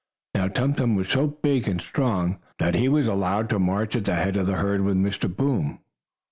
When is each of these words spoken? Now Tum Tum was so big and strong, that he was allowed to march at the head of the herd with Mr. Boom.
Now 0.33 0.47
Tum 0.47 0.73
Tum 0.73 0.95
was 0.95 1.09
so 1.09 1.27
big 1.27 1.67
and 1.67 1.79
strong, 1.79 2.39
that 2.57 2.73
he 2.73 2.89
was 2.89 3.07
allowed 3.07 3.51
to 3.51 3.59
march 3.59 3.95
at 3.95 4.05
the 4.05 4.15
head 4.15 4.35
of 4.35 4.47
the 4.47 4.55
herd 4.55 4.81
with 4.81 4.97
Mr. 4.97 5.29
Boom. 5.31 5.77